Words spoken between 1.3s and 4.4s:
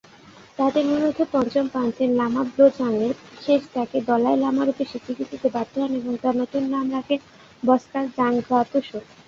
পঞ্চম পাঞ্চেন লামা ব্লো-ব্জাং-য়ে-শেস তাকে দলাই